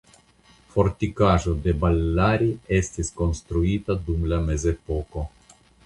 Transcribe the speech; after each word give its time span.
Fortikaĵo 0.75 1.53
de 1.67 1.75
Ballari 1.85 2.49
estis 2.81 3.15
konstruita 3.21 4.01
dum 4.09 4.29
la 4.33 4.45
mezepoko. 4.51 5.29